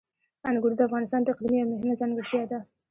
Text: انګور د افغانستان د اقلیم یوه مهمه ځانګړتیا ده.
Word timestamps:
انګور 0.49 0.73
د 0.75 0.81
افغانستان 0.87 1.21
د 1.23 1.27
اقلیم 1.33 1.55
یوه 1.57 1.69
مهمه 1.71 1.95
ځانګړتیا 2.01 2.43
ده. 2.51 2.59